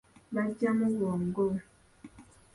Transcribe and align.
Bajjamu 0.35 0.85
bwongo. 0.93 1.45